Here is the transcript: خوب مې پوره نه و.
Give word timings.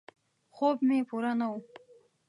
خوب 0.55 0.77
مې 0.87 0.97
پوره 1.09 1.31
نه 1.39 1.47
و. 1.51 1.53